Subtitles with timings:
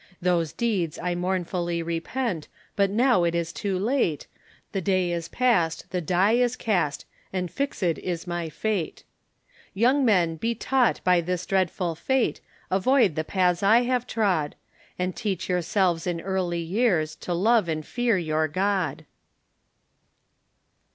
[0.19, 4.25] Those deeds I mournfully repent, But now it is too late,
[4.71, 9.03] The day is past, the die is cast, And fixed is my fate.
[9.75, 12.41] Young men be taught by this dreadful fate,
[12.71, 14.55] Avoid the paths I have trod,
[14.97, 19.05] And teach yourselves in early years, To love and fear your God.